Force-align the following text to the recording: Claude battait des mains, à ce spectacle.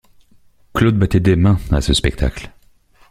Claude 0.73 0.97
battait 0.97 1.19
des 1.19 1.35
mains, 1.35 1.59
à 1.69 1.79
ce 1.79 1.93
spectacle. 1.93 2.51